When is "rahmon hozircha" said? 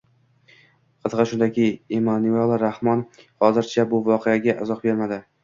2.63-3.87